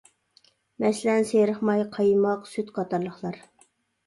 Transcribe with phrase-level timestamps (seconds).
[0.83, 3.39] مەسىلەن سېرىق ماي، قايماق، سۈت قاتارلىقلار.